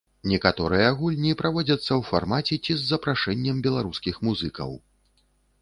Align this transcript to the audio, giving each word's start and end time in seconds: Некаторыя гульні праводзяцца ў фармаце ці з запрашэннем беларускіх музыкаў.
Некаторыя 0.29 0.87
гульні 1.01 1.33
праводзяцца 1.41 1.85
ў 1.85 2.01
фармаце 2.11 2.55
ці 2.63 2.71
з 2.79 2.89
запрашэннем 2.95 3.63
беларускіх 3.69 4.15
музыкаў. 4.31 4.77